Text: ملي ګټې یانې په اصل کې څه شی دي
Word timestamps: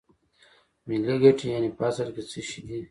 ملي 0.87 1.15
ګټې 1.23 1.45
یانې 1.51 1.69
په 1.77 1.83
اصل 1.89 2.07
کې 2.15 2.23
څه 2.29 2.39
شی 2.47 2.61
دي 2.67 2.77